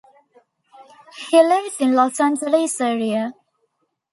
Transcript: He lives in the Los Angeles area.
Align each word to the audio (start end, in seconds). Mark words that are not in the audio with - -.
He 1.29 1.37
lives 1.43 1.79
in 1.79 1.91
the 1.91 1.97
Los 1.97 2.19
Angeles 2.19 2.81
area. 2.81 3.35